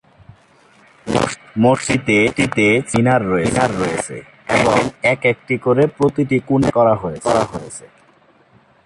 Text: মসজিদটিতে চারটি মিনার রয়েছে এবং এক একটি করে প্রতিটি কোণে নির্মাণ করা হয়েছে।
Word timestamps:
মসজিদটিতে 1.63 2.67
চারটি 2.89 2.97
মিনার 2.97 3.21
রয়েছে 3.79 4.17
এবং 4.59 4.79
এক 5.13 5.21
একটি 5.31 5.55
করে 5.57 5.83
প্রতিটি 5.97 6.37
কোণে 6.47 6.61
নির্মাণ 6.61 6.75
করা 6.77 6.93
হয়েছে। 7.01 7.85